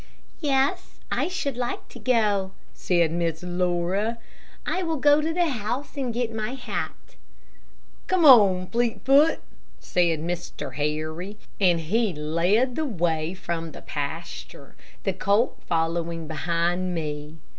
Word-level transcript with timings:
"Yes, 0.39 0.97
I 1.11 1.27
should 1.27 1.55
like 1.57 1.87
to 1.89 1.99
go," 1.99 2.53
said 2.73 3.11
Miss 3.11 3.43
Laura, 3.43 4.17
"I 4.65 4.81
will 4.81 4.95
go 4.97 5.21
to 5.21 5.31
the 5.31 5.47
house 5.51 5.95
and 5.95 6.11
get 6.11 6.33
my 6.33 6.53
other 6.53 6.55
hat." 6.57 6.95
"Come 8.07 8.25
on, 8.25 8.65
Fleetfoot," 8.71 9.41
said 9.79 10.21
Mr. 10.21 10.73
Harry. 10.73 11.37
And 11.59 11.81
he 11.81 12.13
led 12.15 12.75
the 12.77 12.85
way 12.85 13.35
from 13.35 13.73
the 13.73 13.83
pasture, 13.83 14.73
the 15.03 15.13
colt 15.13 15.61
following 15.67 16.25
behind 16.27 16.85
with 16.85 16.95
me. 16.95 17.37